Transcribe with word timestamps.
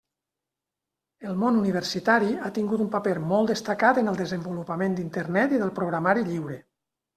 El 1.31 1.35
món 1.43 1.59
universitari 1.59 2.31
ha 2.47 2.51
tingut 2.55 2.83
un 2.87 2.89
paper 2.97 3.15
molt 3.33 3.53
destacat 3.53 4.01
en 4.05 4.11
el 4.15 4.19
desenvolupament 4.25 4.99
d'Internet 4.99 5.57
i 5.57 5.63
del 5.67 5.77
programari 5.81 6.29
lliure. 6.35 6.61